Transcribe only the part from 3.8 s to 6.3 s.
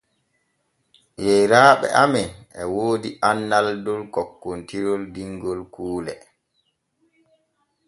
dow kokkontirol dingol kuule.